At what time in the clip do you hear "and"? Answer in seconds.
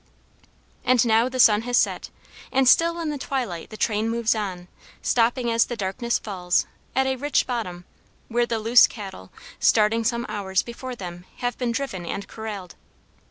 0.83-1.05, 2.51-2.67, 12.07-12.27